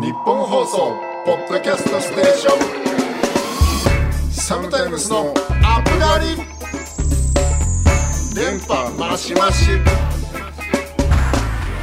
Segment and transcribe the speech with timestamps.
[0.00, 0.96] 日本放送
[1.26, 4.32] ポッドキャストステーション。
[4.32, 6.36] サムタイムスのアップガリ
[8.34, 9.66] 電波マシマシ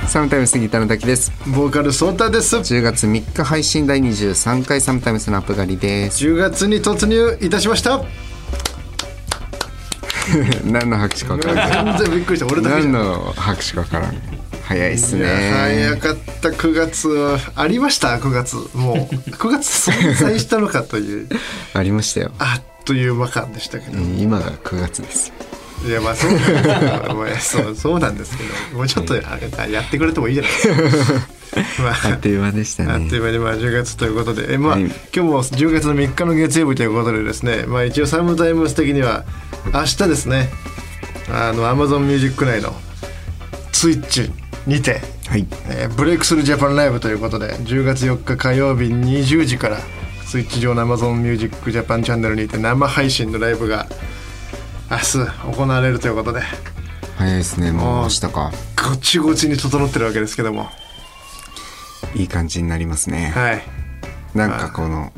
[0.08, 1.32] サムタイムスギターの滝です。
[1.56, 2.58] ボーカルソータです。
[2.58, 6.26] 10月3日配信第23回サムタイムスのアップガリです。
[6.26, 8.04] 10月に突入いたしました。
[10.66, 12.48] 何の拍手か分からん全然びっくりした。
[12.48, 15.26] 俺だけ何の拍手か分からん早いっすね。
[15.26, 18.56] 早かった9月はありました？9月。
[18.76, 18.98] もう
[19.32, 21.30] 9月存在したのかという。
[21.74, 22.32] ありましたよ。
[22.40, 25.32] あっという間感でしたけど、今が9月です
[25.86, 26.32] いやまあそう。
[26.32, 28.78] なんですけどもうそうそうなんですけど。
[28.78, 29.22] もうちょっとや
[29.70, 31.28] やってくれてもいいじゃないですか。
[31.82, 34.84] まああっという間でしたあっねという間にまあ10月ということで、えまあはい。
[34.84, 39.24] 今日も10月の3日の月曜日ということでですね、まあ、一応サムタイムス的には
[39.74, 40.50] 明日ですね。
[41.32, 42.76] あの Amazon ミュージック内の
[43.72, 44.32] ツイッチ
[44.68, 45.48] にて、はい。
[45.70, 49.78] えーブレイクスルージャパンライブということで10月4日火曜日20時から
[50.26, 53.88] スイッチ上の Amazon ミュージックジャパンチャンネルにて生配信のライブが
[54.92, 55.18] 明日
[55.56, 56.42] 行われるということで。
[57.16, 58.52] 早いですねもう明日か。
[58.90, 60.70] ごちごちに整ってるわけですけども。
[62.14, 63.32] いい感じになりますね。
[63.34, 63.64] はい。
[64.36, 65.14] なんかこの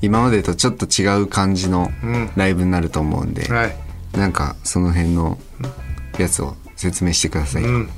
[0.00, 2.30] 今までとちょっと違う感じのん。
[2.36, 3.76] ライブになると思うんで、はい。
[4.16, 5.38] なんかその辺の
[6.18, 7.90] やつを説明してください、うん、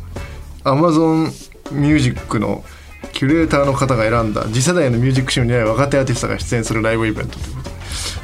[0.64, 1.27] Amazon
[1.72, 2.64] ミュージックの
[3.12, 7.77] キュレーターの方が選んだ次世代のミュージックシーンを担う若手アーティストが出演するライブイベントということで。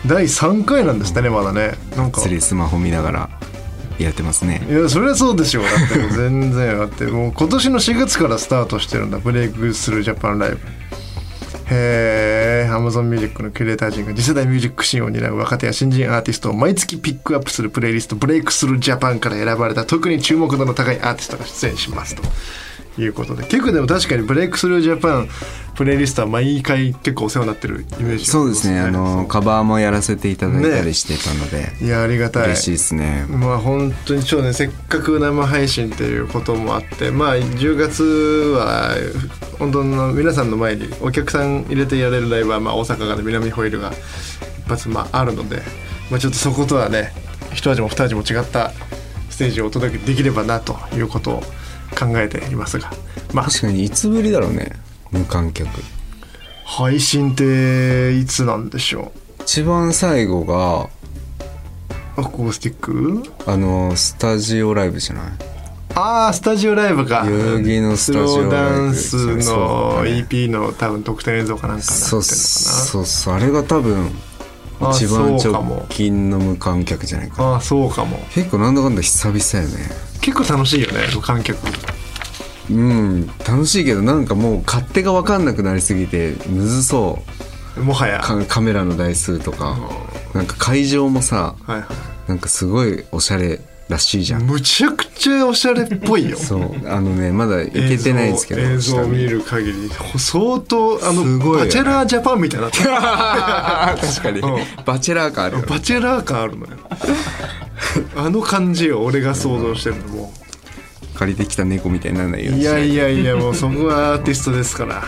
[0.07, 1.73] 第3回なんですねまだね。
[1.97, 2.21] なんか。
[2.21, 3.31] 釣りスマホ見ながら
[3.99, 4.67] やってますね。
[4.69, 5.65] いやそれはそうでしょう。
[5.65, 9.19] だってもう全然だってもう今年の4月からスタートしてるんだ。
[9.19, 10.59] ブレイクスルージャパンライブ
[11.69, 22.23] へえ Amazon ミュージックのキュレーター陣が次世代ミュージックシーンを担う若手や新人アーティストを毎月ピックアップするプレイリスト Breakthrough Japan から選ばれた特に注目度の高いアーティストが出演しますと。
[22.99, 23.45] いうことで。
[23.45, 25.29] 結構でも確かにブレイクスルージャパン
[25.77, 28.81] プレイリストは毎回結構お世話になってるイメージそうですね。
[28.81, 32.45] あのカバーもやらせていただいたりしてたので、いやありがたい。
[32.47, 33.27] 嬉しいですね。
[33.29, 34.53] まあ本当にちょっとね。
[34.57, 38.03] せっかく生配信っていうこともあってまあ10月
[38.57, 38.95] は
[39.59, 43.93] 本当の皆さんの前にお客さん入れてやれるライブはまあ大阪がね南ホイールが
[44.61, 45.61] 一発まああるので、
[46.11, 47.13] まあ、ちょっとそことはね
[47.53, 48.73] 一味も二味も違った
[49.29, 51.43] ステージをお届けできればなということを
[51.99, 52.91] 考えていますが。
[53.33, 53.47] まあ。
[53.47, 54.73] 確かにいつぶりだろうね
[55.11, 55.69] 無観客。
[56.65, 63.23] 配信っていつなんでしょ一番最後がうアコースティック？
[63.47, 65.25] あのスタジオライブじゃない？
[65.95, 67.25] ああスタジオライブか。
[67.25, 72.37] 代々木のスタジオダンスの EP の多分特典映像かなんかになってるそうのかな。
[72.37, 74.11] そうそうあれが多分
[74.81, 77.43] あ一番直近の無観客じゃないか。
[77.45, 78.19] ああそうかも。
[78.35, 79.89] 結構なんだかんだ久々よね
[80.27, 81.57] 結構楽しいよね無観客。
[82.69, 87.21] うん楽しいけどなんかもう勝手が分かんなくなりすぎてむずそ
[87.77, 87.81] う。
[87.81, 88.19] もはや。
[88.19, 89.79] かカメラの台数とか。
[90.35, 91.87] なんか会場もさはいは
[92.27, 94.47] なんかすごいおしゃれらしいじゃいん。
[94.47, 96.37] むちゃくちゃおしゃれっぽいよ。
[96.37, 96.89] そう。
[96.89, 98.97] あのねまだ行けてないんですけど映像。
[98.97, 99.91] を見下る限り。
[100.19, 101.65] 相当あのすごね。
[101.65, 102.71] バチェラージャパンみたいにな
[104.01, 104.41] 確かに。
[104.41, 104.85] うん。
[104.85, 105.67] バチェラー感あるよね。
[105.69, 106.73] バチェラー感あるのよ。
[108.17, 110.33] あの感じよ俺が想像してるのも。
[111.15, 115.03] 借りてきた猫みたいにならないようにいいやいやいやもうそこはアーティストですから。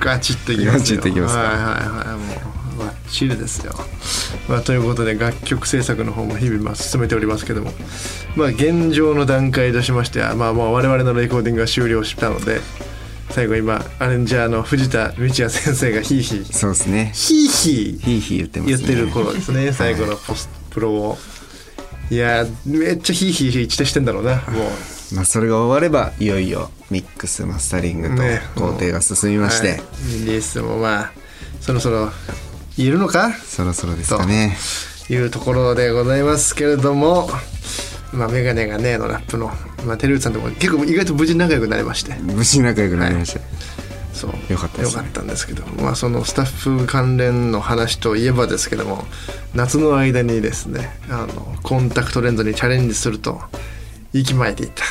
[0.00, 0.78] ガチッといきますよ。
[0.78, 1.40] ガチッといきますか。
[1.40, 3.74] はいはいはいもうバッチリですよ、
[4.48, 7.72] まあ、ということで楽曲制作の方も日々まあ進めておりますけども。
[8.36, 12.60] まあ現状の段階としましてはまあもう我々のレコーディングが終了したので
[13.30, 16.52] 最後今アレンジャーの藤田道也先生がヒーヒー。
[16.52, 17.12] そうですね。
[17.14, 17.98] ヒーヒー。
[17.98, 18.76] ヒーヒー言ってますね。
[18.76, 21.18] 言ってる頃ですね最後のポストプロを。
[22.10, 24.40] いやーめっちゃヒーヒー一致してんだろうなも
[25.12, 25.14] う。
[25.14, 29.80] まあそれが終わればいよいよミックスマスタリングとね工程が進みまして、はい。
[30.20, 31.12] リリースもまあ
[31.60, 32.10] そろそろ
[32.76, 33.32] 言えるのか？
[33.32, 34.56] そろそろですかね。
[35.08, 37.28] いうところでございますけれども
[38.12, 39.50] まあメガネがねのラップの、
[39.86, 42.14] まあ、テレビさんとも結構意外と無事に仲良くなりまして。
[42.14, 43.40] 無事仲良くなりました、
[44.12, 44.52] そう。
[44.52, 44.98] よかったですね。
[44.98, 49.04] よかったんですけどまあそのスタッフ関連の話といえばですけども
[49.54, 53.40] 夏の間にですねあのコンタクトレンズにチャレンジすると
[54.12, 54.84] 息巻いていた。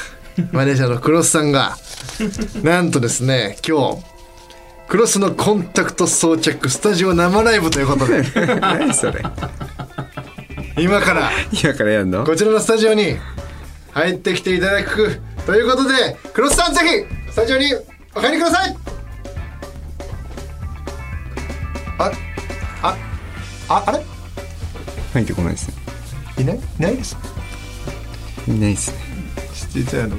[0.52, 1.78] マネージャーのクロスさんが
[2.62, 4.15] なんとですね今日
[4.88, 8.24] クロスのコンタクト装着スタジオ生ライブということで。
[8.62, 9.22] 何それ。
[10.78, 11.32] 今から。
[11.52, 12.24] 今からやんの？
[12.24, 13.18] こちらのスタジオに
[13.92, 16.82] 入ってきていただくということでクロスさんぜ
[17.28, 17.66] ひスタジオに
[18.14, 18.78] お入りください。
[21.98, 22.12] あ
[22.84, 22.98] あ
[23.70, 24.04] ああれ？
[25.14, 25.74] 入ってこないですね。
[26.40, 26.58] いない？
[26.58, 27.18] いないです
[28.48, 28.98] いないですね。
[29.72, 30.18] 実はあの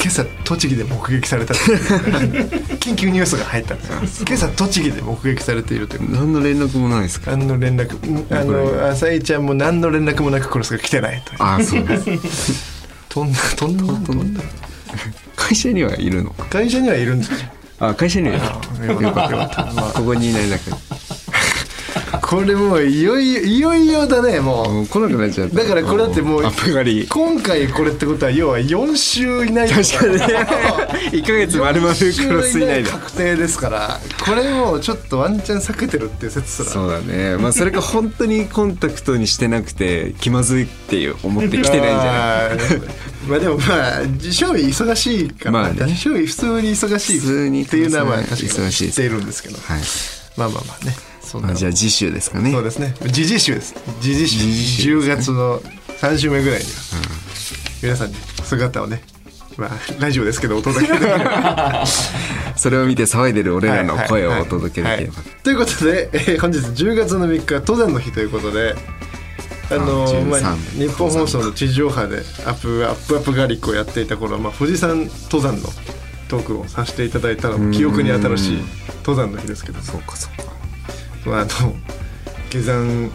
[0.00, 4.26] 今朝栃木で目撃された緊急ニュースが入ったんですよ。
[4.28, 6.12] 今朝栃木で目撃されているという。
[6.12, 7.32] 何の連絡もないですか？
[7.32, 8.40] 何の連絡？
[8.40, 11.84] あの浅井ちゃんも何の連絡もなくクロスが来てないとああそう。
[11.84, 13.84] ですとんだとんだ。
[14.06, 14.40] とんだ。
[15.36, 16.30] 会社にはいるの？
[16.50, 17.38] 会社にはいるんですよ。
[17.80, 20.70] あ会社にはよかったよかった、ま ここにいないだけ。
[20.70, 20.76] あ、
[22.28, 24.86] これもういよいよいよいよだねもう。
[24.86, 25.56] 来なくなっちゃった。
[25.56, 29.70] だからこれだってもう今回これってことは要は4週いない。
[29.70, 33.98] 確かに1ヶ月丸々クロス以内だ確定ですから。
[34.26, 36.70] これもうちょっまワンチャン避けてるっていう説すら。
[36.70, 37.38] そうだね。
[37.38, 42.58] まあそれか本当にコンタクトにしてなくて気まずいっていう思ってきてないんじゃない？
[42.58, 42.80] ない
[43.26, 43.64] まあでもま
[44.00, 45.94] あ正味忙しいから、まあね。
[45.94, 48.96] 正味普通に忙しい普通にっていうのはまあ確かに忙しいです。
[48.96, 49.56] 知っているんですけど。
[49.56, 49.80] はい、
[50.36, 50.94] まあまあまあね
[51.36, 52.52] あ、じゃあ次週ですかね。
[52.52, 52.94] そうですね。
[53.06, 53.74] 時事集です。
[54.00, 55.60] 時事集時事集10月の
[56.00, 56.70] 3週目ぐらいには、
[57.82, 58.14] 皆さんに
[58.44, 59.02] 姿をね
[59.56, 59.70] まあ
[60.00, 60.92] ラジオですけどお届け
[62.56, 68.76] それを見て騒いでる俺らの声をお届けできれば、ということで、えー本日10月の3日は登山の日ということで
[69.70, 75.68] あのあ13まあ、日本放送の地上波でアップアップアップガーリックをやっていた頃、まあ、富士山登山の
[76.28, 78.58] トークをさせていただいたのも記憶に新しい
[79.04, 79.80] 登山の日ですけど。
[79.82, 80.57] そうかそうか
[81.26, 81.46] あの
[82.50, 83.10] 下山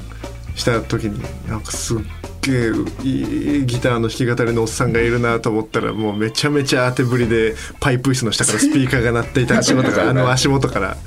[0.56, 2.00] した時になんかすっ
[2.42, 2.72] げえ
[3.04, 10.98] いいギターの弾き語りのおっさんがいるなと思ったらもうめちゃめちゃ当てぶりでパイプ椅子の下からスピーカーが鳴っていた足元 からあの足元から。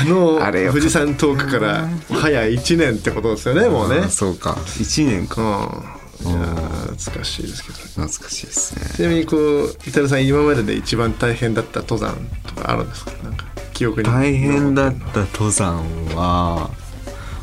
[0.00, 0.38] あの
[0.70, 4.02] 富士山トークから早1年ってことですよねもうね。
[4.04, 4.52] あそうか。
[4.52, 5.26] 1年うん。
[5.26, 5.82] か
[6.20, 7.78] いやー懐かしいですけど。
[7.78, 8.82] 懐かしいですね。
[8.94, 12.14] ちなみにこう伊藤さん今までで一番大変だった登山
[12.46, 13.10] とかあるんですか？
[13.24, 13.44] なんか
[13.78, 14.08] 記憶に。
[14.08, 15.84] 大変だった登山
[16.16, 16.70] は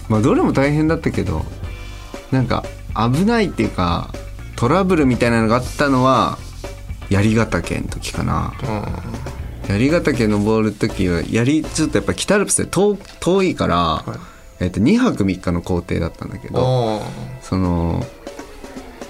[0.09, 1.45] まあどれも大変だったけど
[2.31, 4.09] なんか危ないっていうか
[4.57, 6.37] トラブルみたいなのがあったのは
[7.09, 8.53] 槍ヶ岳の時かな。
[8.63, 9.69] うん。
[9.69, 14.03] 槍ヶ岳登る時は槍ちょっとやっぱ北アルプスで遠遠いから、
[14.59, 14.63] い。
[14.65, 17.01] えっと2泊3日の行程だったんだけど
[17.41, 18.05] その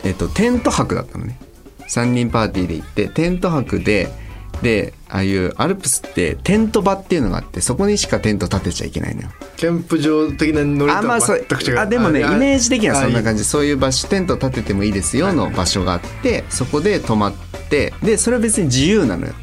[0.03, 1.39] えっとテント泊だったのね。
[1.87, 4.09] 3人パーティーで行ってテント泊で
[4.61, 11.79] でああいうアルプスってテント場っていうのがあってそこにしかテント立てちゃいけないのよキャンプ場的なノリとはあまあそう全く違う。
[11.79, 13.43] あでもねイあメージ的にはそんな感じ。
[13.43, 17.33] じそういう場所テント立ててもいいですよの場所があってそこで泊まっ
[17.69, 19.33] てでそれは別に自由なのよ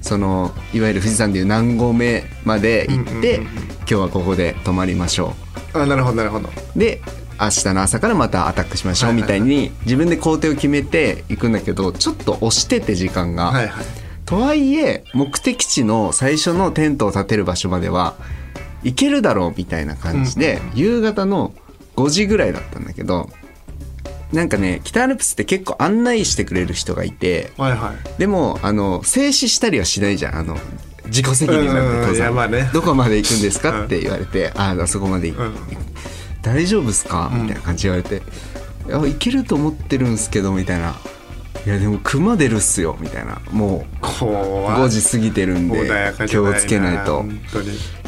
[0.00, 5.34] そのいわゆる富士山でいう何合目まで行って、今日はここで泊まりましょ
[5.74, 6.48] あなるほどなるほど。
[6.48, 7.00] うで
[7.40, 13.46] 明日の朝からまたアタックしましょうみたいに自分で工程を決めていくんだけどちょっと押してて時間が。
[13.46, 13.84] はいはい。
[14.28, 18.14] とはいえ目的地の最初のテントを建てる場所までは
[18.82, 21.54] 行けるだろうみたいな感じで、夕方の
[21.96, 23.30] 5時ぐらいだったんだけど
[24.32, 28.18] なんかね北アルプスって結構案内してくれる人がいてはいはい。
[28.20, 30.34] でもあの静止したりはしないじゃん。
[30.36, 30.58] あの
[31.06, 32.00] 自己責任なんでうんうんうん。
[32.02, 32.70] 登山いやまあね。
[32.74, 33.86] どこまで行くんですか？
[33.86, 35.54] って言われて、ああそこまで行く、うん。
[36.42, 37.30] 大丈夫っすか？
[37.32, 38.22] みたいな感じで言われて
[38.86, 40.94] 「いや行けると思ってるんすけど」みたいな
[41.68, 43.42] 「いやでも熊出るっすよ」みたいな。
[43.50, 47.26] もう怖5時過ぎてるんで気をつけないと。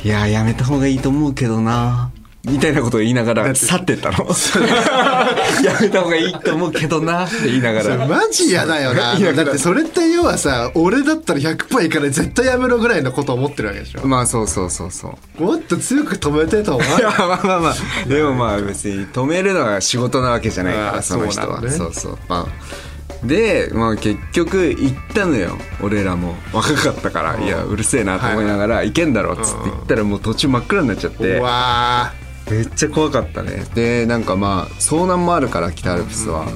[0.03, 2.11] いややめた方がいいと思うけどな。
[2.43, 4.25] みたいなことを言いながら去ってったの。
[5.63, 8.07] やめた方がいいと思うけどなって言いながら。
[8.07, 9.15] マジ嫌だよな。
[9.15, 14.07] だってそれって要はさ、俺だったら100%いかない絶対やめろぐらいのことを思ってるわけでしょ。
[14.07, 15.43] まあそうそうそうそう。
[15.43, 17.03] もっと強く止めてと思わい。
[17.03, 18.09] やまあまあまあ。
[18.09, 21.61] でもまあ別に止めるのが仕事なわけじゃないからその人は。
[21.61, 22.19] ねそうそう。
[22.27, 22.90] まあ
[23.25, 25.57] でまあ結局行ったのよ。
[25.83, 26.37] 俺らも。
[26.53, 27.41] 若かったから。
[27.41, 31.39] いやうるせえなと思いながら行けんだろっつって言ったらもう途中真っ暗になっちゃって。
[31.39, 32.13] うわ
[32.51, 33.67] めっちゃ怖かったね。
[33.75, 36.47] でなんかまあ遭難もあるから北アルプスは、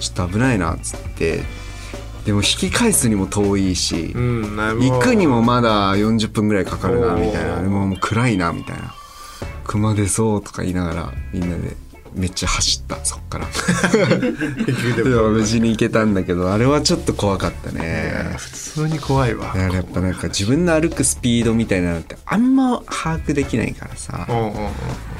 [0.00, 1.42] ちょっと危ないなっつって。
[2.24, 7.62] でも引き返すにも遠いし、ーうん行くにもまだ40分ぐらいかかるなみたいな。
[7.62, 8.92] でももう暗いなみたいな。
[9.64, 11.76] 熊出そうとか言いながらみんなで
[12.16, 13.46] めっちゃ走ったそっから。
[14.66, 18.34] ででもも無事に行けたんだけどあれはちょっっと怖かったね。
[18.36, 19.46] 普通に怖いわ。
[19.46, 24.26] だからやっぱなんか自分の歩くスピードみたいなのってあんま把握できないからさ。
[24.28, 24.54] うんうんうん。
[24.54, 24.70] や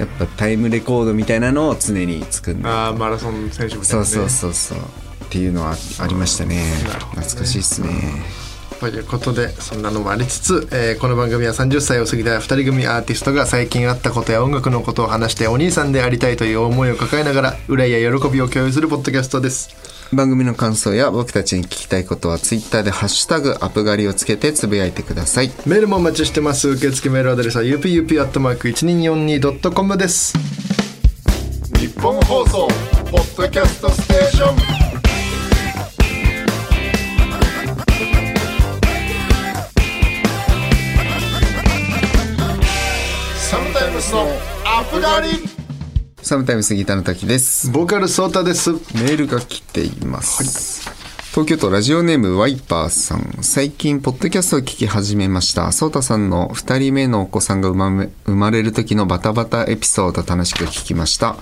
[0.04, 4.78] っぱタイムレコードみたいなのを常に作んだあーマラソン選手みたいな、ね、そうそうそうそう。
[4.78, 6.62] っていうのはありましたねね。
[7.14, 7.88] 懐かしいっすね
[8.90, 19.70] ということでそんなのもありつつ、えーこの番組は30歳を過ぎた2人組アーティストが最近あったことや音楽のことを話してお兄さんでありたいという思いを抱えながら憂いや喜びを共有するポッドキャストです。
[20.12, 25.50] 番組の感想や僕たちに聞きたいことはツイッターでハッシュタグアプガリをつけてつぶやいてください。
[25.66, 26.68] メールもお待ちしてます。
[26.70, 30.34] 受付メールアドレスは upup.1242.com です。
[31.78, 32.68] 日本放送
[33.10, 34.85] ポッドキャストステーション
[43.96, 44.20] ムスの
[44.66, 45.28] アップガリ
[46.22, 47.70] サムタイムスギターの滝です。
[47.70, 48.72] ボーカルソータです。
[48.72, 50.90] メールが来ています、
[51.30, 53.38] 東京都ラジオネームワイパーさん。
[53.40, 55.72] 最近ポッドキャストを聞き始めました。
[55.72, 61.36] ソータさんの2人目のお子さんが生まめ生まれる時のバタバタエピソード楽しく聞きました。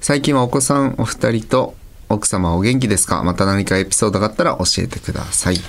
[0.00, 1.76] 最近はお子さんお二人と
[2.08, 3.22] 奥様はお元気ですか？
[3.22, 5.60] また何かエピソードがあったら教えてください。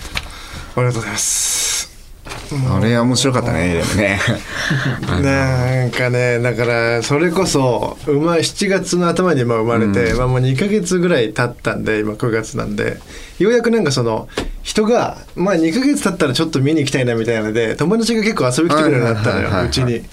[0.76, 1.83] ありがとうございます
[2.76, 4.20] あれは面白かったねでもね。
[5.22, 13.00] なんかねだからそれこそ生ま7月の頭にまあ生まれて、まあ、もう2ヶ月ぐらい経ったんで今9月なんで
[13.40, 14.28] ようやくなんかその
[14.62, 19.68] 人がまあ2ヶ月経ったらちょっと見に行きたいなみたいなので友達が結構遊び来てくれるようになったのはいはいはいはい。
[19.68, 20.04] うちに。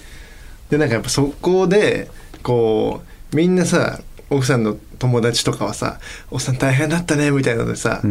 [0.69, 2.09] でなんかやっぱそこで
[2.43, 3.01] こ
[3.33, 5.99] うみんなさ奥さんの友達とかはさ
[6.31, 8.01] 「奥さん大変だったね」みたいなのでさ、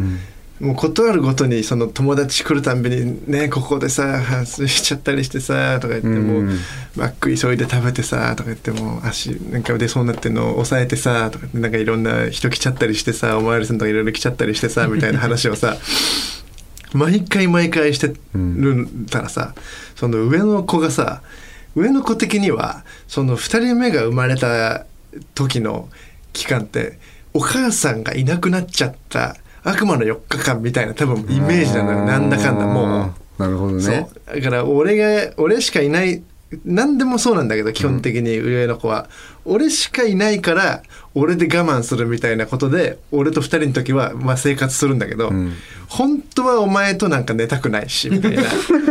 [0.61, 6.59] もう断るごとにその友達来るたんびに「ねここでさ反省しちゃったりしてさ」とか言ってもううん
[6.97, 15.79] マック急いで食べてさとか言ってもう足なんか出そうになってんのを抑えてさとかなんかいろんな人来ちゃったりしてさお巡りさんとかいろいろ来ちゃったりしてさみたいな話をさ
[16.93, 19.55] 毎回毎回してるんだらさ、
[19.95, 21.23] その上の子がさ
[21.76, 24.87] 上の子的にはその2人目が生まれた
[25.37, 25.88] 時の
[26.33, 26.99] 期間って
[27.33, 32.05] お母さんがいなくなっちゃった悪魔の4日間みたいな多分イメージなのよ。
[32.05, 33.43] なんだかんだもう。
[33.43, 34.09] なるほどね。
[34.26, 36.23] だから俺が俺しかいない
[36.64, 39.09] 何でもそうなんだけど基本的に上の子は、
[39.45, 40.83] 俺しかいないから
[41.14, 45.31] 俺で我慢するみたいなことで俺と二人の時はまあ生活するんだけど、
[45.88, 48.43] 本当はお前となんか寝たくないしみたいな。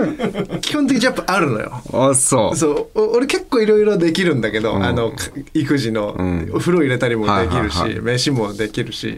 [0.62, 1.82] 基本的にやっぱあるのよ。
[1.92, 2.56] あそう。
[2.56, 3.00] そう。
[3.00, 4.84] お俺結構いろいろできるんだけど、うん。
[4.84, 5.18] あのか
[5.54, 6.50] 育児の、ん。
[6.54, 8.02] お風呂入れたりもできるし、はいはいはい。
[8.02, 9.18] 飯もできるし、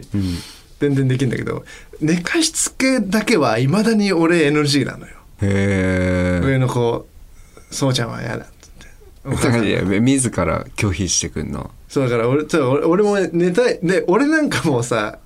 [0.88, 1.64] 全然できるんだけど
[2.00, 5.14] 寝かしつけだけはいまだに俺 NG なのよ。
[5.40, 7.06] へえ上の子
[7.70, 10.00] 「そうちゃんは嫌だ」っつって。
[10.00, 11.70] 自ら拒否してくんの？
[11.88, 13.78] そうだから俺ちょ俺俺も寝たい。
[13.82, 15.18] で俺なんかもうさ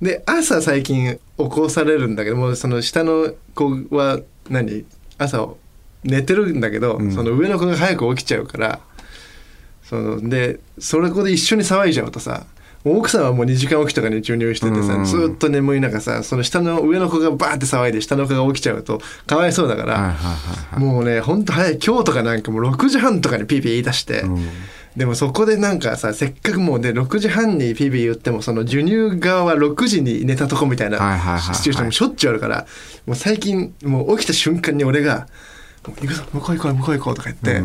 [0.00, 4.84] で朝最近起こされるんだけどもうその下の子は何？
[5.18, 5.48] 朝
[6.04, 8.80] 寝てるんだけど、その上の子が早く起きちゃうから
[9.82, 12.46] そのでそれこで一緒に騒いじゃうとさ
[12.96, 15.04] 奥さんはもう2時間起きとかに授乳しててさ、うん。
[15.04, 20.16] ずーっと眠い中さその下の上の子がバーって騒いで下の子が起きちゃうとかわいそうだから、
[20.78, 24.24] もうねほんと早い今日とかなんかもう6時半とかにピーピー言い出して、
[24.96, 30.98] でもそこでなんかさせっかくもうで6時半にピーピー言ってもその授乳側は6時に寝たとこみたいな
[31.54, 32.66] シチュエーションもしょっちゅうあるから
[33.06, 35.28] もう最近もう起きた瞬間に俺が
[35.86, 37.62] 「もう行くぞ向こう行こう向こう行こう」とか言って、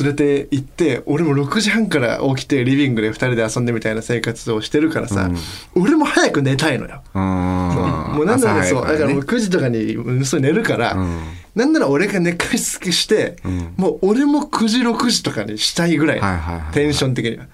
[0.00, 5.30] 連れて行って俺も6時半から起きてリビングで2人で遊んでみたいな生活をしてるからさ、
[5.74, 7.02] 俺も早く寝たいのよ。
[7.14, 11.22] うもうなんならそう、だからもう9時とかにそう寝るから、ん。
[11.54, 13.36] なんなら俺が寝かしつけして、
[13.76, 17.46] もう俺も9時6時とかにしたいぐらい,、テンション的には。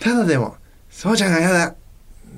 [0.00, 0.56] ただでも
[0.90, 1.74] そうちゃんが嫌だ。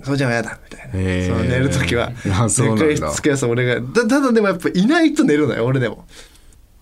[0.05, 1.29] そうちゃんは嫌だみたいな、へー。
[1.29, 2.13] その寝る時は。
[2.25, 6.07] 寝かしつけはさ俺がだただでもやっぱいないと寝るのよ俺でも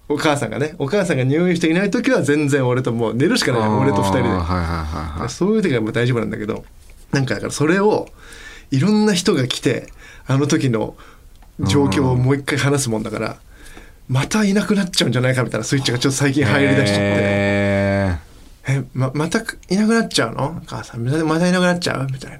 [0.08, 3.68] お母さんがねお母さんが入院していない時は全然俺ともう寝るしかない。
[3.68, 4.20] 俺と2人で。
[4.22, 5.28] はいはいはいはい。
[5.28, 6.64] そういう時はもう大丈夫なんだけど
[7.12, 8.08] なんかだからそれを
[8.70, 9.88] いろんな人が来て
[10.26, 10.96] あの時の
[11.60, 13.36] 状況をもう一回話すもんだから
[14.08, 17.02] またいなくなっちゃうんじゃないかみたいなスイッチがちょっと最近入りだしちゃって。
[17.02, 18.18] へ
[18.68, 20.60] えままたいなくなっちゃうの？
[20.62, 21.00] お母さん。
[21.02, 22.06] またいなくなっちゃう？
[22.06, 22.38] みたいな。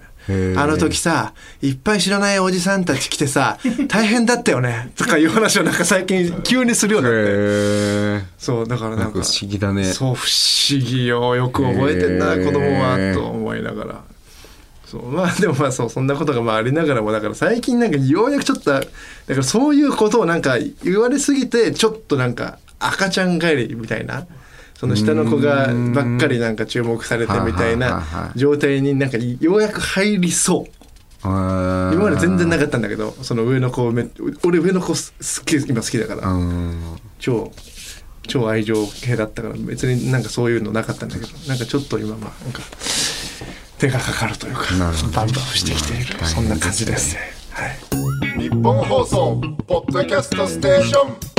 [0.56, 8.26] あの時さいっぱい知らないおじさんたち来てさ 大変だったよねとかいう話をなんか最近急にするようになって。
[8.38, 9.85] そうだからなんか不思議だね。
[9.85, 14.16] そう不思議よよく覚えてんな子供はと思いながら。
[14.87, 18.87] そうまあでもまあそうそんなことがまあありながらもだから最近なんかようやくちょっとだか
[19.28, 24.26] らそういうことをなんか言われすぎてちょっとなんか赤ちゃん帰りみたいな
[24.78, 30.71] その下の子がばっかりなんか注目されてみたいなはい状態になんかようやく入りそう。
[31.25, 34.06] 今今まで全然なかったんだけどその上の子め
[34.45, 36.28] 俺上の子す好き今好きだから。
[36.28, 36.99] うん。
[37.18, 37.50] 超
[38.28, 42.61] 超愛情系だったから別になんかそういうのなかったんだけどなんかちょっと今まあなんか
[43.78, 46.25] 手がかかるというかバンバンしてきている。
[46.26, 47.21] そんな感じですね。
[47.50, 48.40] はい。
[48.42, 51.36] 日本放送ポッドキャストステーション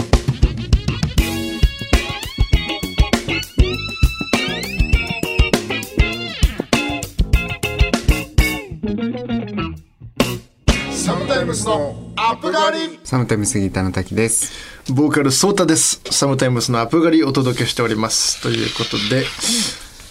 [13.03, 14.51] サムタイムスギターの滝です。
[14.91, 16.01] ボーカルソータです。
[16.09, 18.41] サムタイムスのアップガリお届けしております。
[18.41, 19.25] ということで、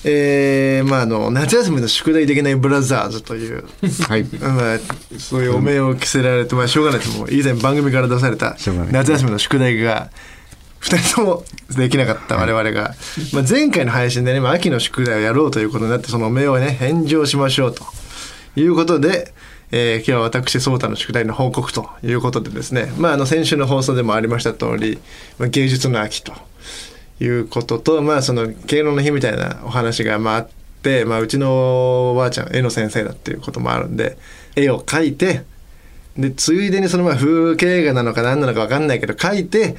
[0.05, 3.65] えー、まああの夏休みの宿題できないブラザーズという、
[4.09, 4.25] はい。
[4.25, 4.79] まあ
[5.19, 7.33] そういうお面を着せられてまあしょうがないですもう。
[7.33, 8.93] 以前番組から出されたしょうがない。
[8.93, 10.11] 夏休みの宿題が
[10.83, 11.45] 2 2人とも
[11.77, 12.95] できなかった我々が、
[13.33, 17.85] まあ、前回の配信でね、まあ、秋の宿題をやろうということになってその目をね返上しましょうと
[18.57, 19.33] いうことで、
[19.71, 24.99] えー今日は私颯太の宿題の報告ということでですね、まあ、あの先週の放送でもありました通り、
[25.39, 26.33] まあ、芸術の秋と
[27.21, 30.49] いうことと、まあ、その敬老の日みたいなお話がまああっ
[30.83, 34.17] て、まあ、うちのおばあちゃん絵の先生だっていうこともあるんで
[34.55, 35.43] 絵を描いて
[36.17, 39.77] でついでにそのまあ風景画なのか何なのか分かんないけど描いて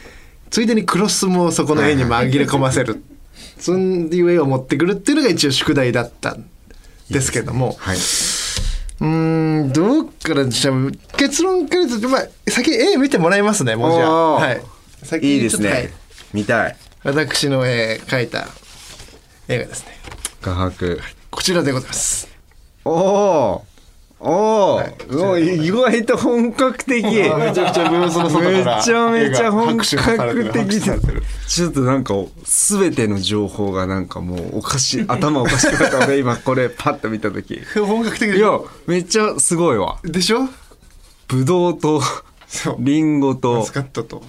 [0.49, 3.03] ついでにクロスもそこの絵に紛れ込ませる。
[3.59, 6.47] そういう絵を持ってくるっていうのが一応宿題だったん
[7.09, 7.97] ですけどもはい
[8.99, 10.73] うーんどっからじゃあ
[11.17, 14.61] 結論から言うと、まあ、先絵見てもらいますねもうじゃあ、はい、
[15.03, 15.93] 先いいですちょっとはいね
[16.33, 18.47] 見たい私の、えー描いた
[19.47, 19.93] 絵がですね。
[20.41, 20.99] 画伯
[21.31, 21.87] こちらでござい。
[21.87, 22.27] ます
[22.83, 23.65] おお
[24.19, 24.95] おお、はい。
[25.11, 27.03] お意外と本格的。
[27.05, 27.11] め
[27.53, 37.53] ちゃくちゃブースの外からちゃめちゃ本格的ちょっとなんか全ての情報がなんかもうおかしい頭おかしくなった俺今これパッと見た時。
[37.55, 39.97] い本格的でしやょめっちゃすごいわ。
[40.03, 40.49] でしょ？
[41.27, 42.01] ぶどうと
[42.79, 43.65] リンゴと。
[43.65, 44.23] スカットと。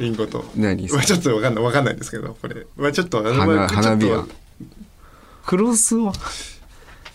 [0.00, 0.44] リンゴと。
[0.56, 2.66] 何まあちょっとわかんないわかんないんですけどこれ。
[2.76, 4.24] まあちょっとあの花花びら
[5.44, 6.12] クロスは？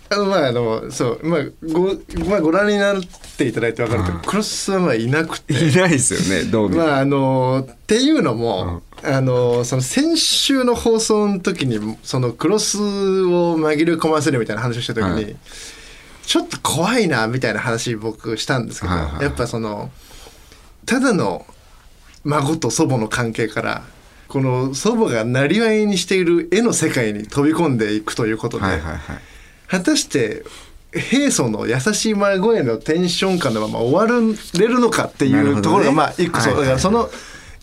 [0.09, 1.93] まああのそうまあご
[2.27, 3.01] まあご覧になっ
[3.37, 5.53] ていただいてわかるけどクロスはまあいなくて。
[5.53, 15.35] いないですよねどうまああのっていうのも、あのその先週の放送の時にそのクロスを紛れ込ませるみたいな話をした時に、はい。
[16.25, 19.89] ちょっと怖いなみたいな話僕したんですけど、やっぱその
[20.85, 21.45] ただの
[22.23, 23.83] 孫と祖母の関係から
[24.27, 29.21] この祖母がなりわいにしている絵の世界に飛び込んでいくということで、はいはいはい
[29.69, 30.43] 果たして
[30.91, 34.19] 平素の優しい孫へのテンション感のまま終わ
[34.57, 37.09] れるのかっていうところがまあ一個そう、だからその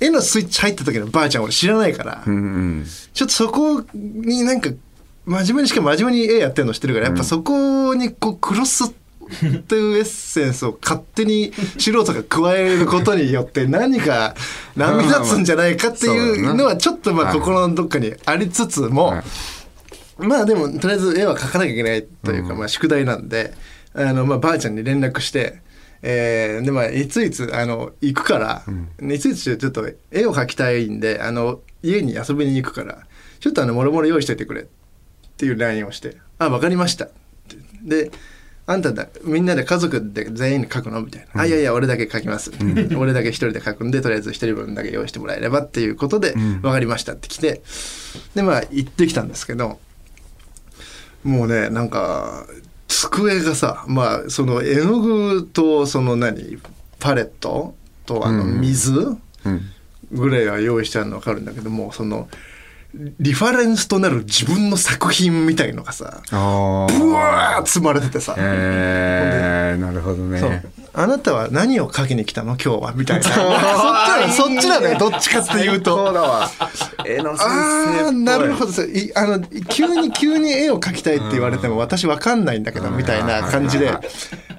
[0.01, 4.71] 絵のスイッチ入った時のばあちゃん俺知らないから、ちょっとそこになんか
[5.25, 8.95] 真面目にしかも真面目に絵やってるの知ってるからやっぱそこにこうクロス
[9.67, 14.37] というエッセンスを勝手に素人が加えることによって何か
[14.77, 17.41] 波立つんじゃないかっていうのはちょっとまあはい。
[17.41, 19.25] 心のどっかにありつつも、はい
[20.19, 23.53] まあでもとりあえず絵は描かなきゃいけないというか、まあ宿題なんで
[23.95, 25.61] あの、まあ、ばあちゃんに連絡して、
[26.03, 28.65] えーでまあいついつあの行くから、
[29.15, 33.07] いついつちょっと絵を描きたいんであの家に遊びに行くから
[33.41, 34.67] ちょっとあのもろもろ用意しといてくれっ
[35.37, 37.09] ていう LINE をして「あ分かりました」
[37.85, 38.11] で
[38.67, 42.51] あんただみんなで家族で全員で書くのみたいな「あいやいや俺だけ書きます」
[42.97, 47.63] 俺だけ一人で書くんでとりあえず一人分だけ用意してもらえればっていうことで「分かりました」って来て
[48.35, 49.79] でまあ行ってきたんですけど
[51.27, 52.47] もうねなんか
[52.89, 56.59] 机がさまあその絵の具とその何
[56.99, 57.75] パレット？
[58.07, 58.93] とあの水？
[58.93, 59.61] うん。
[60.13, 62.29] ぐらいは用意してあるの分かるんだけどもうその
[63.19, 70.63] リファレンスとなる自分の作品みたいのがさあブワー積まれててさ、えー、なるほどね
[70.99, 72.53] あなたは何を書きに来たの？
[72.53, 73.25] 今日はみたいな。
[73.25, 75.95] そっちなのそっちなのよどっちかっていうと。
[75.95, 76.51] そうだわ。
[77.05, 78.73] 絵の先生ああなるほど。
[79.15, 83.91] あの急に急に絵を描きたいって言われても私わかんないんだけどみたいな感じで。
[83.91, 83.99] あ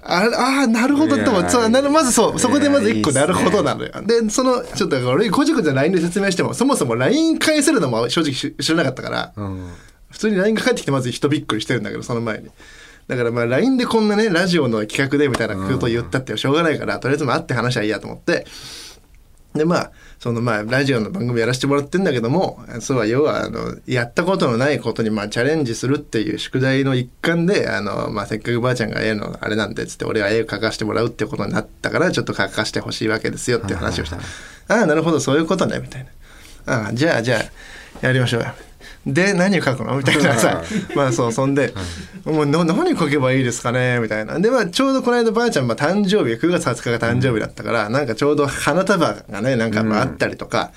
[0.03, 3.91] あーなるほどといやそうなるまずそうそこでまず一個なるほどなのよ。
[4.05, 9.73] でそのちょっと俺こじこじ LINE で説明してもそもそも LINE 返せるのも正直し知らなかったから、うん。
[10.09, 12.49] 普通に LINE が返ってきてまず人びっくりしてるんだけどその前に
[13.07, 18.45] だからまあ LINE でこんなねラジオの企画でみたいなことを言ったってしょうがないからとりあえずまあ会って話はいいやと思って。
[19.53, 34.17] でまあそのまあラジオの番組やらせてもらってんだけどもそうは要はあのやったことのないことにまあチャレンジするっていう宿題の一環であの、まあ、せっかくばあちゃんが絵のあれなんでっつって俺は絵を描かせてもらうってことになったからちょっと描かせてほしいわけですよっていう話をした。
[34.17, 36.07] ああなるほどそういうことねみたい
[36.65, 36.83] な。
[36.83, 38.66] ああじゃあじゃあやりましょうよ
[39.13, 39.97] で何を書くの？
[39.97, 40.61] みたいなさ。
[40.95, 41.73] まあそうそんで、
[42.25, 43.99] もうな何書けばいいですかね？
[43.99, 44.37] みたいな。
[44.39, 50.71] でまあちょうどこの間ばあちゃん、まあ、誕生日9月20日が誕生日だったから、なんかちょうど花束がねなんかまああったりとか、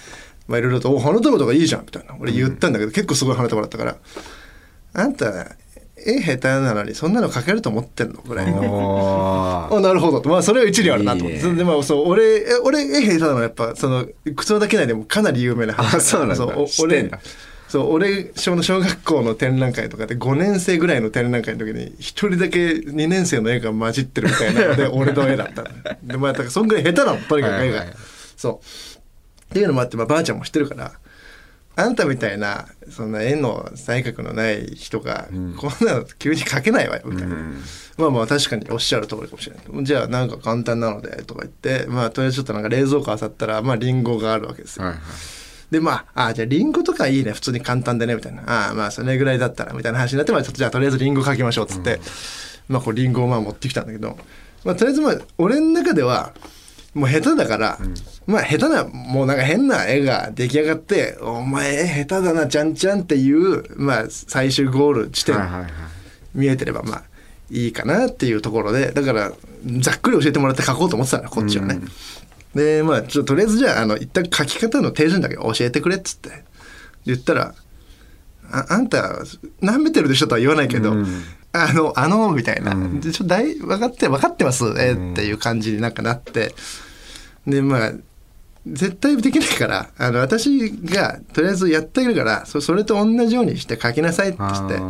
[0.46, 2.14] まあいろいろと「お花束とかいいじゃん」みたいな。
[2.20, 3.96] 俺言ったんだけど、結構すごい花束だったから
[4.94, 5.56] 「あんた
[6.02, 9.68] 絵下手なのにそんなの書けると思ってんの?」ぐらいの。
[9.72, 10.28] あ なるほどと。
[10.28, 11.38] まあそれは一理あるなと思って。
[11.38, 11.56] いいね。
[11.56, 16.44] でまあそう俺え俺絵下手なのはやっぱその靴だけないでもかなり有名な話あそうなんだ。
[16.44, 17.10] お俺
[17.70, 25.68] そう俺小の小学校の展覧会とかで5年生ぐらいの展覧会の時に一人だけ2年生の絵が混じってるみたいなので 俺の絵だったの。
[26.02, 27.86] でまあだからそんぐらい下手なのとにかく絵が、
[28.36, 29.48] そう。
[29.50, 30.92] っていうのもあって、まあ、ばあちゃんも知ってるから
[31.76, 37.36] あんたみたいなそんな絵の才覚のない人が、こんなの急に描けないわよみたいな、
[37.98, 39.84] まあまあ確かにおっしゃる通りかもしれない。
[39.84, 45.02] じゃあなんか簡単なのでとか言ってまあとりあえずちょっとなんか冷蔵庫漁ったらまあリンゴがあるわけですよ、はいはい
[45.70, 47.32] でまああじゃあリンゴとかいいね。
[47.32, 48.70] 普通に簡単でねみたいな。
[48.70, 52.00] あまあそれぐらいだったらみたいな話になって、まあ、ちょっとじゃあとりあえずリンゴ書きましょうっつって、
[52.68, 54.18] まあこうリンゴをまあ持ってきたんだけど、
[54.64, 56.32] まあ、とりあえずまあ俺の中では
[56.94, 57.78] もう下手だから、
[58.26, 65.36] まあ下手なもうなんか変な絵が出来上がって「お前下手だなちゃんちゃん」っていうまあ最終ゴール地点、
[66.34, 67.02] 見えてればまあ
[67.50, 69.32] いいかなっていうところでだから
[69.80, 71.80] ざっくり教えてもらって書こうと思ってたのこっちはね。
[72.54, 76.50] でまあちょっととりあえずじゃああの一旦書き方の手順だけ教えてくれっつって。
[77.04, 77.54] 言ったら
[78.50, 79.22] 「ああんた
[79.62, 80.94] 舐めてるでしょ」とは言わないけど
[81.52, 86.54] 「あのあの」みたいな「でちょ大分かって分かってますえっていう感じになんかなって。
[87.46, 87.92] でまあ
[88.66, 94.80] 絶対できないからあの私がとりあえずやってあげるからそそれと同じようにして書きなさいって言って。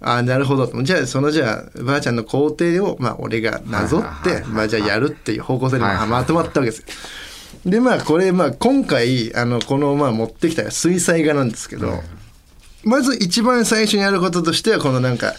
[0.00, 0.82] ああなるほど。
[0.82, 6.80] じゃあそのじゃあばあちゃんの工程をまあ俺がなぞってまあじゃあやるっていう方向性でまあまとまったわけです。
[6.80, 6.86] よ。
[7.66, 12.02] でまあこれまあ今回あのこのまあ持ってきた水彩画なんですけど、
[12.84, 15.34] まず一番最初にやることとしてはこのなんか、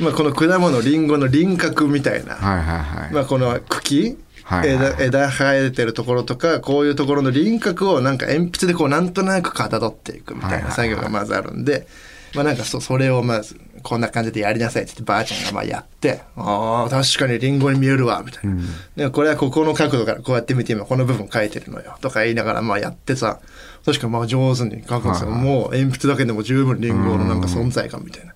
[0.00, 3.12] まあ、この果物りんごの輪郭みたいな、はいはいはい。
[3.12, 11.86] まあ、この茎はいはい枝枝生えてるところとかこういうところの輪郭をなんか鉛筆でこうなんとなくかたどっていくみたいな作業がまずあるんで、
[12.34, 18.62] まあなんかそそれをまずこんな感じでやりなさいって言ってばあちゃんがまあやってああ確かにリンゴに見えるわみたいな、
[18.96, 23.40] でこれはここの角度からこうやって見て今この部分書いてるのよとか言いながらまあやってさ
[23.84, 28.34] 確かまあ上手に書くんですよ、もう鉛筆だけでも十分リンゴのなんか存在感みたいな。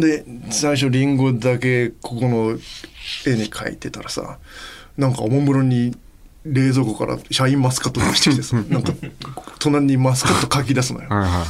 [0.00, 2.58] で最初リンゴだけここの
[3.26, 4.38] 絵に描いてたらさ
[4.96, 5.96] なんかおもむろに
[6.44, 8.92] 冷蔵庫からシャインマスカット出してきてさなんか
[9.58, 11.08] 隣にマスカット描き出すのよ。
[11.08, 11.44] はいはいはい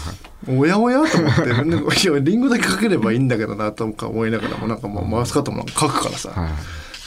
[0.49, 6.53] おやおやと思ってなんかいやリンゴだけ描ければいいんだけどなとか思いながらもなんかもうマスカットも描くからさ、はい。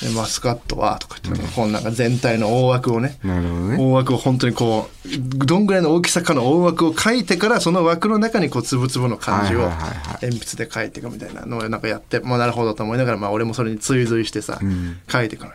[0.05, 9.61] でマスカットはとか言って、このなんか全体の大枠をねね大枠を本当にこうどんぐらいの大きさかの大枠を描いてからその枠の中にこうつぶつぶの漢字を
[10.21, 14.59] 鉛筆で書いていくみたいなのをなんかやってまあなるほどと思いながらまあ俺もそれに追随してさ、
[15.11, 15.53] 書いていくのよ。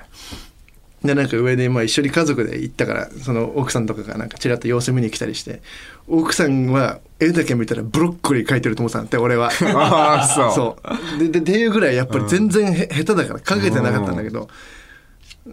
[1.04, 5.60] でなんか上でまあ一緒に家族で行ったからその奥さんとかがなんかちらっと様子見に来たりして
[6.06, 9.50] 奥さんは絵だけ見たらブロッコリー描いてると思ってたんだって俺は。
[9.74, 10.52] ああそう。
[10.54, 10.78] そ
[11.16, 11.18] う。
[11.18, 14.48] ででっていうぐらいやっぱり全然へ、下手だからかけてなかったんだけど、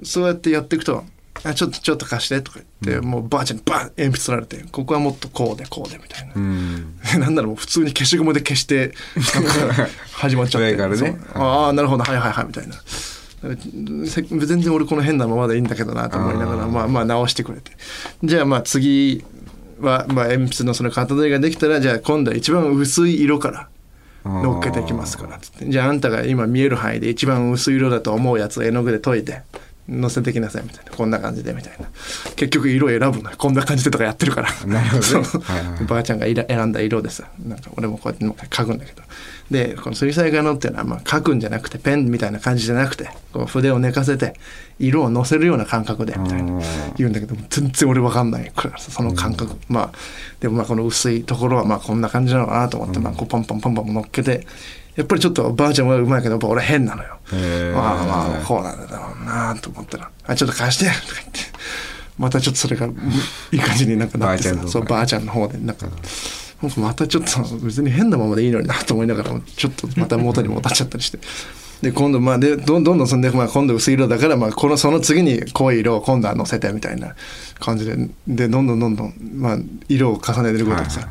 [0.03, 1.03] そうやってやっていくと
[1.43, 6.95] 「あちょっとちょっと貸して」とか言って、もうばあちゃんにバン鉛筆取られて「ここはもっとこうでこうで」みたいな、うん。
[7.19, 8.93] なんならもう普通に消しゴムで消して
[10.13, 10.71] 始まっちゃって。
[10.71, 11.19] 上からね。
[11.33, 12.03] ああなるほど。
[12.03, 12.75] はいはいはいみたいな。
[14.06, 17.71] せ全然俺この変なままでいいんだけどなと思いながらまあまあ直してくれて。
[18.23, 19.23] じゃあまあ次
[19.80, 23.69] は、まあ、鉛筆のその型取りができたらじゃあ今度は一番薄い色から
[24.25, 25.69] 乗っけていきますからつって。
[25.69, 29.41] じゃああんたが今見える範囲で一番薄い色だと思うやつを絵の具で溶いて
[29.89, 30.91] 乗せてきなさいみたいな。
[30.91, 31.88] こんな感じでみたいな。
[32.36, 33.38] 結局色選ぶのよ。
[33.38, 34.49] こんな感じでとかやってるから。
[34.65, 35.86] なるほどね。
[35.88, 39.04] ばあちゃんが選んだ色でさなんか俺もこうやってなんか描くんだけど。
[39.49, 44.36] でこの水彩画のっていうのはまあ描くんじゃなくてペンみたいな感じじゃなくてこう筆を寝かせて
[44.78, 46.62] 色をのせるような感覚でみたいな。
[46.97, 48.52] 言うんだけど全然俺分かんない。
[48.56, 49.91] からさその感覚、まあ
[50.39, 54.45] でもまあこの薄いところはまあこんな感じなのかなと思って、まあこうパンパンパンパン乗っけて
[54.99, 57.17] やっぱりちょっとばあちゃんはうまいけどやっぱ俺変なのよ。
[57.73, 61.39] まあまあこうなんだろうなと思ったら「あちょっと貸して」とか言って。
[62.17, 62.89] またちょっとそれがい
[63.55, 64.67] い感じになんかなってさ。
[64.67, 65.88] そうばあちゃんの方でなんか。
[66.62, 71.19] なんかまたちょっと別に変なままでいいのになと思いながらもちょっとまた元に戻っちゃったりして。
[71.81, 77.15] で今度まあでどんどんどんそんで、まあ、今度薄い色だから、まあ、このその次に濃い色を今度はのせてみたいな
[77.62, 77.95] 感じで。
[78.27, 79.57] でどんどんどんどん、まあ、
[79.88, 81.07] 色を重ねてることでさ、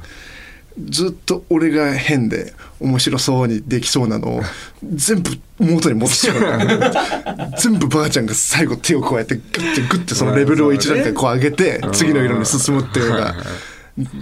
[0.87, 4.43] ずっと俺が変で面白そうにできそうなのを
[4.83, 13.35] 全部元に戻しちゃう全部ばあちゃんが最後手をこうやってグッてグッてそのレベルを一段階こう上げて次の色に進むっていうのが。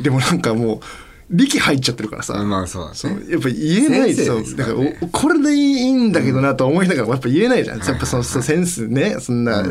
[0.03, 0.81] でもなんかもう
[1.37, 2.95] 力入っちゃってるからさ、まあそうだね。
[2.95, 4.14] そうやっぱ言えない。
[4.14, 7.79] 先生そうだからこれでいいんだけどなと思いながらもやっぱ言えないじゃん。
[7.79, 9.62] やっぱそのセンスねそんな。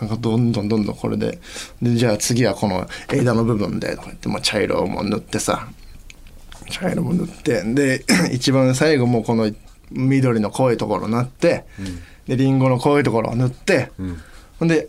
[0.00, 1.38] なんかどんどんどんどんこれで。
[1.82, 5.68] でじゃあ次はこの枝の部分でとか言って、まあ、茶色も塗ってさ
[6.70, 9.50] 茶色も塗ってで 一番最後もうこの
[9.90, 11.64] 緑の濃いところ塗って、
[12.26, 13.90] でリンゴの濃いところを塗って、
[14.58, 14.88] ほんで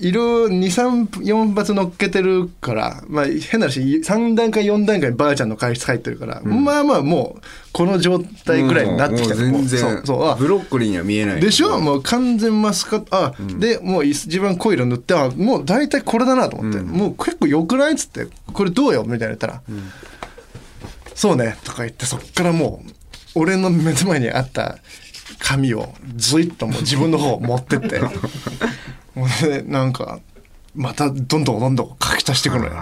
[0.00, 10.24] 色234発乗っけてるから、まあ、変な話3段階4段階ばあちゃんの回数入ってるから、まあまあもうこの状態ぐらいになってきたもう全然そうそう。
[10.28, 11.40] あブロッコリーには見えない。
[11.40, 11.78] でしょ？
[11.80, 13.16] もう完全マスカット。
[13.16, 19.04] あ、でもう一番濃い色塗ってあもう大体これだなと思って、もう結構よくないっつってこれどうよ？
[19.04, 19.62] みたいな言ったら、
[21.14, 21.56] そうね。
[21.64, 22.90] とか言ってそっからもう
[23.34, 24.78] 俺の目の前にあった
[25.38, 28.00] 紙をずいっともう自分の方持ってって。
[29.14, 30.20] も うでなんか
[30.74, 32.72] またどんどんどんどん書き足していくのよ。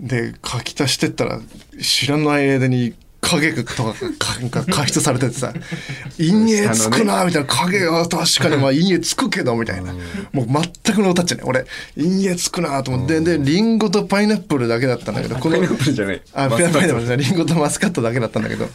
[0.00, 1.40] で書き足してったら
[1.80, 5.52] 知らない間に影とかが加筆されててさ
[6.18, 9.94] 「陰影つくな」みたいな「影は確かにまあ陰影つくけど」みたいな
[10.32, 10.46] もう
[10.84, 11.64] 全くの歌っちゃね俺
[11.96, 18.68] 陰影つくなと思ってでリンゴとパイナップルだけだったんだけどこのパイナップルじゃないあパイナップルじゃないリンゴとマスカットだけだったんだけど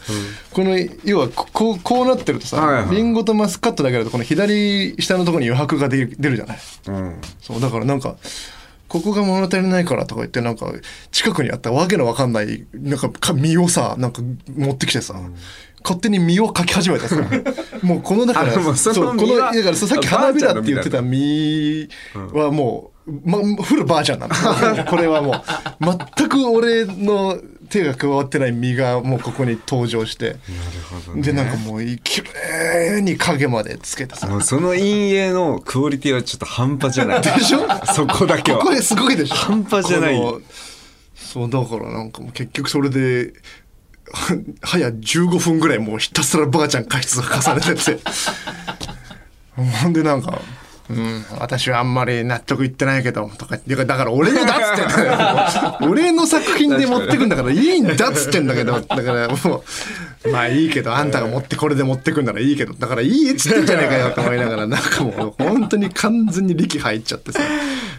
[0.50, 6.58] この要はこうこうなってるとさリンゴとマスカットだけだとこの左下のところに余白が出るじゃない。
[7.42, 8.16] そうだからなんか
[8.88, 10.72] ここが物足りないからとか言ってなんか
[11.12, 14.22] 近くにあったわけのわかんないなんかか実をさなんか
[14.56, 15.14] 持ってきてさ、
[15.82, 17.16] 勝手に実を描き始めてさ
[17.82, 21.88] もうこのだからそのうこのだからさっき花びらって言ってた実
[22.32, 24.84] はもう、ま、フルバージョンなんだ。
[24.88, 30.36] これはもう全く俺の手が加わってない実がもうここに登場して。
[31.16, 34.26] でなんかもうきれいに影までつけてさ。
[34.40, 34.80] その陰
[35.28, 37.20] 影のクオリティはちょっと半端じゃない。
[37.22, 37.66] でしょ？
[37.94, 38.58] そこだけは。
[38.58, 39.34] ここですごいでしょ？
[39.34, 40.16] 半端じゃない。
[41.14, 43.32] そうだからなんかもう結局それで
[44.12, 47.98] は 早15分ぐらいもうひたすらばあちゃん加筆が重ねてて。
[49.82, 50.40] ほんでなんか
[50.90, 59.64] 「うん私はあんまり納得いってないけど」とかだから俺のだっつってんだよ 俺の作品で持ってくんだからいいんだっつってんだけどだからも
[60.24, 67.40] うまあいいけどあんたが持ってこれで持ってくんならいいけどだからいいっつってんじゃねえかよと思いながらなんかもう本当に完全に力入っちゃってさ。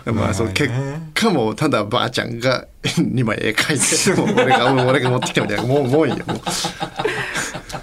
[0.06, 0.74] まあその結
[1.14, 6.40] 果もただばあちゃんが2枚絵描いてもう俺が俺が持ってきたみたいなもうもういいよもう。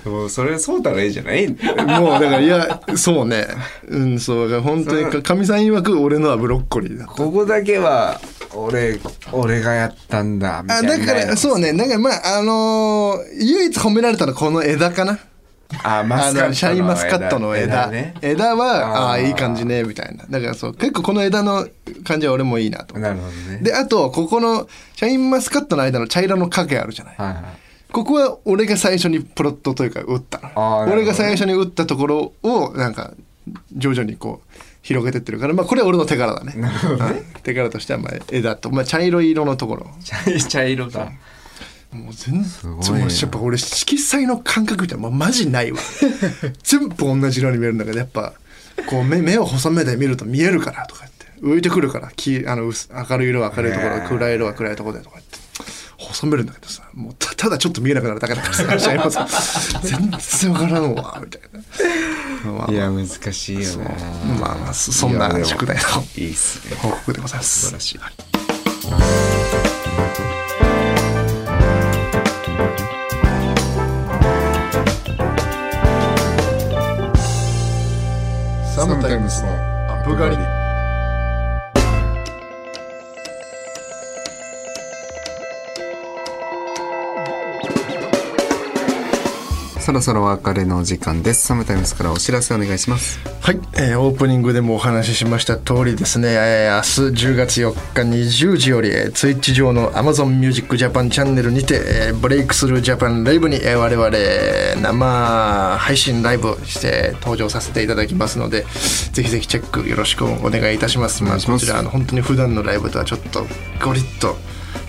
[0.06, 1.48] もうそれそうたらいいじゃない？
[1.48, 3.46] もうだからいやそうね。
[3.88, 4.48] うんそう。
[4.50, 8.20] だから本当にかみさん曰く俺のはブロッコリーだここだけは
[8.54, 8.98] 俺
[9.32, 11.72] 俺がやったんだみたあいなだからそうね。
[11.72, 15.18] なんかまああのー唯一褒められたのはこの枝かな。
[15.82, 17.88] あマスカットのあのシャインマスカットの枝。
[17.88, 18.14] ね。
[18.22, 20.24] 枝はああいい感じねみたいな。
[20.30, 20.74] だからそう。
[20.74, 21.66] 結構この枝の
[22.04, 23.58] 感じは俺もいいなとなるほどね。
[23.62, 27.16] であとここのシャインマスカットの間の茶色の影あるじゃない。
[27.18, 27.44] はいはい
[27.96, 30.52] ここは俺が最初にプロットというか打った。
[30.86, 33.14] 俺が最初に打ったところをなんか
[33.72, 36.52] 徐々にこう広げてってるからまあこれは俺の手柄だね。
[36.56, 36.58] う
[37.38, 39.86] ん手柄としてはまあ枝と、まあ、茶色い色のところ。
[40.04, 41.10] 茶 茶色だ
[41.90, 45.78] もう全然やっぱ俺色彩の感覚みたいなもうマジないわ。
[46.62, 48.34] 全部同じ色に見えるんだけどやっぱ
[48.90, 51.16] こう目目を細めで見ると見えるからとか言って。
[51.40, 55.35] 浮いてくるからきあの薄明るい色は明るいところ暗い色は暗いところでとか言って
[56.16, 59.26] 細めるんだけどさもうたただちょっと見えなくなるだけだからさ
[59.82, 62.52] 全然わからんわみたいな。
[62.52, 63.90] まあいや難しいよな
[64.40, 65.82] まあまあそそんな宿題の
[66.16, 66.76] いいっすね。
[66.76, 67.66] 報告でございます。
[67.66, 68.00] 素晴らしい。
[78.74, 80.55] サムタイムスのアップ狩り
[89.86, 91.46] そろそろお別れのお時間です。
[91.46, 93.20] サムタイムスからお知らせお願いします。
[93.40, 108.62] はい、えーオープニングでもお話ししました通りですね、えー明日10月4日20時より、えー、ツイッチ上の Amazon Music Japan チャンネルにて、えーブレイクスルージャパンライブに、えー我々生配信ライブして登場させていただきますので
[109.12, 111.22] ぜひぜひチェックよろしくお願いいたします。
[111.22, 113.46] まあ、こちらあの本当に普段のライブとはちょっと
[113.80, 114.34] ゴリッと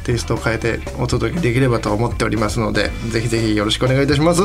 [0.07, 4.41] テイストを変えてお届けできればと思っておりますのでぜひぜひよろしくお願いいたします。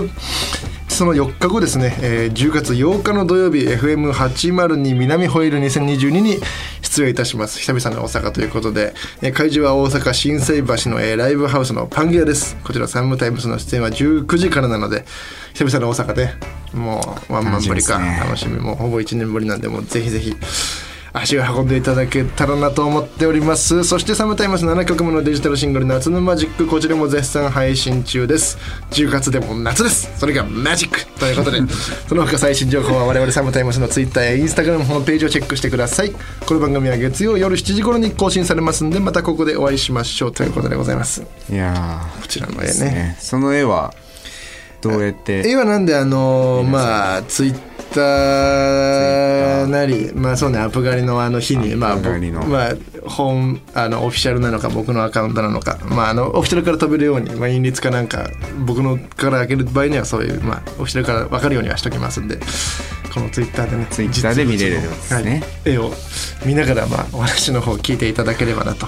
[0.88, 6.38] その4日後ですね、えー10月8日の土曜日 FM802 南ホイール2022に
[6.83, 7.59] 出演いたします。
[7.61, 12.57] 久々の大阪ということで、えー会場は大阪心斎橋の、えーライブハウスのパンゲアです。
[12.64, 15.05] こちらサムタイムスの出演は19時からなので
[15.55, 16.31] 久々の大阪で
[16.75, 18.20] もうワンマンぶりか楽しみね。
[18.25, 18.59] 楽しみ。
[18.59, 20.37] もうほぼ1年ぶりなんでもうぜひぜひ
[21.14, 23.85] 足を運んでいただけたらなと思っております。
[23.85, 28.57] そしてサムタイムス7曲目のデジタルシングル「夏のマジック」こちらも絶賛配信中です。
[28.92, 30.11] 10月でも夏です。
[30.18, 31.61] それがマジックということで
[32.09, 36.12] その他最新情報は我々サムタイムスの Twitter や Instagram ホームページをチェックしてください。
[36.46, 41.03] この番組は月曜夜7時頃に更新されますんでまたここでお会いしましょうということでございこ
[41.51, 43.16] いやちらの絵ーねね。
[43.20, 43.92] その絵は
[44.81, 52.09] どうやって絵はなんであのーまあツイッターなりまあそうねアップ狩りのあの日にまあ僕
[52.48, 52.72] まあ
[53.07, 55.78] 本あのオフィシャルなのか僕のアカウントなのか。
[55.85, 58.28] まああのオフィシャルから飛べるようにまあ印律かなんか
[58.64, 62.38] 僕のから開ける場合にはそういうまあオフィシャルから分かるようにはしときますんで
[63.12, 65.31] このツイッターでねツイッターで見れるんですね。
[65.31, 65.92] はい絵を
[66.44, 68.87] 見ながらまあお話の方聞いていただければなと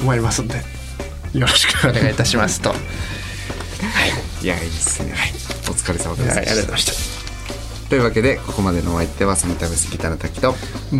[0.00, 0.56] 思いますんで
[1.32, 2.70] よろしくお願いいたしますと。
[2.74, 4.44] はい。
[4.44, 5.14] いやいいっすね。
[5.68, 7.09] お疲れ様ではい、すありがとうございました。
[7.90, 10.52] というわけでここまでのお相手はサムタイムスギターの滝と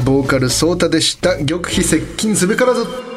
[0.05, 1.38] ボーカルソータでした。
[1.38, 3.10] 玉碑接近すべからず。